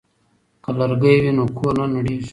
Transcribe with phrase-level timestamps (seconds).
[0.63, 2.29] که لرګی وي نو کور نه نړیږي.